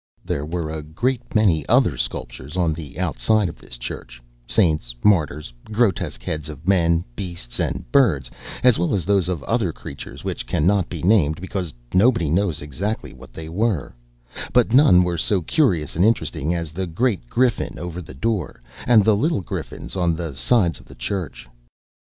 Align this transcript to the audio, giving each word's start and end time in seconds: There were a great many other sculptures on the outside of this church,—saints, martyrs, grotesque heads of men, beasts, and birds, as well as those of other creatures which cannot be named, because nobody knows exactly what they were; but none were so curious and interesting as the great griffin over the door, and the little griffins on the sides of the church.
There 0.25 0.47
were 0.47 0.71
a 0.71 0.81
great 0.81 1.35
many 1.35 1.63
other 1.69 1.95
sculptures 1.95 2.57
on 2.57 2.73
the 2.73 2.97
outside 2.97 3.47
of 3.49 3.59
this 3.59 3.77
church,—saints, 3.77 4.95
martyrs, 5.03 5.53
grotesque 5.65 6.23
heads 6.23 6.49
of 6.49 6.67
men, 6.67 7.05
beasts, 7.15 7.59
and 7.59 7.85
birds, 7.91 8.31
as 8.63 8.79
well 8.79 8.95
as 8.95 9.05
those 9.05 9.29
of 9.29 9.43
other 9.43 9.71
creatures 9.71 10.23
which 10.23 10.47
cannot 10.47 10.89
be 10.89 11.03
named, 11.03 11.39
because 11.39 11.71
nobody 11.93 12.31
knows 12.31 12.63
exactly 12.63 13.13
what 13.13 13.31
they 13.31 13.47
were; 13.47 13.93
but 14.53 14.73
none 14.73 15.03
were 15.03 15.19
so 15.19 15.43
curious 15.43 15.95
and 15.95 16.03
interesting 16.03 16.51
as 16.55 16.71
the 16.71 16.87
great 16.87 17.29
griffin 17.29 17.77
over 17.77 18.01
the 18.01 18.15
door, 18.15 18.59
and 18.87 19.03
the 19.05 19.15
little 19.15 19.41
griffins 19.41 19.95
on 19.95 20.15
the 20.15 20.33
sides 20.33 20.79
of 20.79 20.87
the 20.87 20.95
church. 20.95 21.47